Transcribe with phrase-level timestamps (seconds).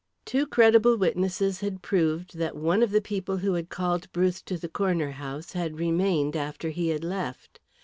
[0.25, 4.57] Two credible witnesses had proved that one of the people who had called Bruce to
[4.57, 7.59] the corner house had remained after he had left.